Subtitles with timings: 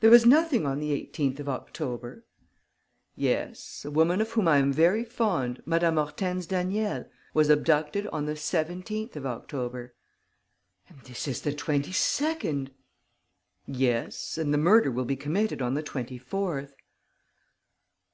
[0.00, 2.24] There was nothing on the 18th of October."
[3.16, 8.24] "Yes, a woman of whom I am very fond, Madame Hortense Daniel, was abducted on
[8.24, 9.92] the 17th of October."
[10.88, 12.70] "And this is the 22nd!"
[13.66, 16.72] "Yes; and the murder will be committed on the 24th."